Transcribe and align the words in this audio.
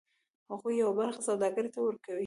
هغوی 0.51 0.73
یوه 0.81 0.93
برخه 0.99 1.21
سوداګر 1.27 1.65
ته 1.73 1.79
ورکوي 1.83 2.19